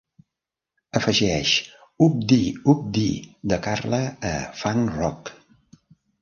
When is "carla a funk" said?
3.67-4.91